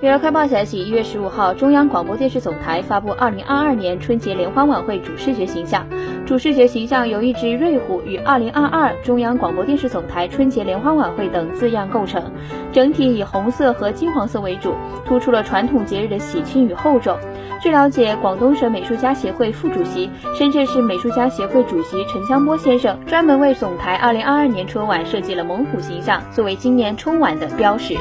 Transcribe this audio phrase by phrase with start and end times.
[0.00, 5.84] 娱乐快报消息：一月十五号，中央广播电视总台发布二零二二年春节联欢晚会主视觉形象，
[6.24, 12.30] 主视觉形象由一只瑞虎与二零二二中央广播电视总台春节联欢晚会等字样构成，
[12.70, 14.72] 整体以红色和金黄色为主，
[15.04, 17.18] 突出了传统节日的喜庆与厚重。
[17.60, 27.96] 据了解，广东省美术家协会副主席、深圳市美术家协会主席陈江波先生专门为总台二零二二年春晚设计了猛虎形象，作为今年春晚的标识。